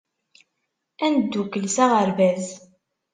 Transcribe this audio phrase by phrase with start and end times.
[1.05, 2.47] Ad neddukkel s aɣerbaz.